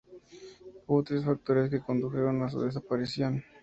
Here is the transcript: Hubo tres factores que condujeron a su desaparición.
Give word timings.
Hubo 0.87 1.03
tres 1.03 1.23
factores 1.23 1.69
que 1.69 1.79
condujeron 1.83 2.41
a 2.41 2.49
su 2.49 2.59
desaparición. 2.61 3.43